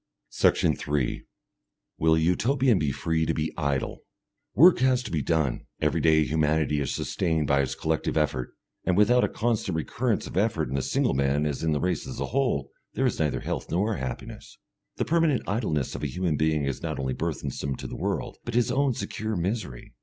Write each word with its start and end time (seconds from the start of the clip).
Section 0.31 0.75
3 0.75 1.25
Will 1.99 2.15
a 2.15 2.19
Utopian 2.19 2.79
be 2.79 2.91
free 2.91 3.23
to 3.27 3.35
be 3.35 3.53
idle? 3.55 3.99
Work 4.55 4.79
has 4.79 5.03
to 5.03 5.11
be 5.11 5.21
done, 5.21 5.67
every 5.79 6.01
day 6.01 6.23
humanity 6.23 6.79
is 6.81 6.91
sustained 6.91 7.45
by 7.45 7.61
its 7.61 7.75
collective 7.75 8.17
effort, 8.17 8.51
and 8.83 8.97
without 8.97 9.23
a 9.23 9.27
constant 9.29 9.75
recurrence 9.75 10.25
of 10.25 10.37
effort 10.37 10.69
in 10.69 10.73
the 10.73 10.81
single 10.81 11.13
man 11.13 11.45
as 11.45 11.61
in 11.61 11.71
the 11.71 11.79
race 11.79 12.07
as 12.07 12.19
a 12.19 12.25
whole, 12.33 12.71
there 12.95 13.05
is 13.05 13.19
neither 13.19 13.41
health 13.41 13.69
nor 13.69 13.97
happiness. 13.97 14.57
The 14.95 15.05
permanent 15.05 15.43
idleness 15.47 15.93
of 15.93 16.01
a 16.01 16.07
human 16.07 16.35
being 16.35 16.65
is 16.65 16.81
not 16.81 16.97
only 16.97 17.13
burthensome 17.13 17.75
to 17.75 17.85
the 17.85 17.95
world, 17.95 18.37
but 18.43 18.55
his 18.55 18.71
own 18.71 18.95
secure 18.95 19.35
misery. 19.35 19.93